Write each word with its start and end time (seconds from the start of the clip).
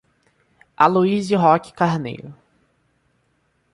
Aloizio 0.75 1.37
Roque 1.37 1.73
Carneiro 1.73 2.33